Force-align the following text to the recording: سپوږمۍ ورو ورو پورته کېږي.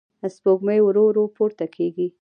سپوږمۍ 0.33 0.79
ورو 0.83 1.03
ورو 1.07 1.23
پورته 1.35 1.65
کېږي. 1.75 2.07